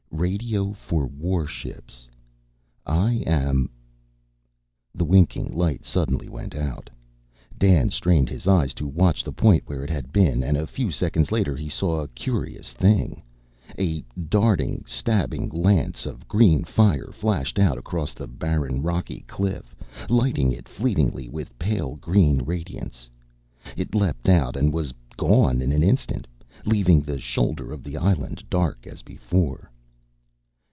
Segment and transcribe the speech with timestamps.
[0.13, 2.07] Radio for warships.
[2.85, 3.69] I am"
[4.93, 6.91] The winking light suddenly went out.
[7.57, 10.91] Dan strained his eyes to watch the point where it had been, and a few
[10.91, 13.23] seconds later he saw a curious thing.
[13.79, 19.75] A darting, stabbing lance of green fire flashed out across the barren, rocky cliff,
[20.07, 23.09] lighting it fleetingly with pale green radiance.
[23.75, 26.27] It leapt out and was gone in an instant,
[26.63, 29.71] leaving the shoulder of the island dark as before.